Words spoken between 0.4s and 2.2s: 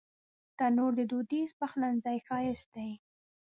تنور د دودیز پخلنځي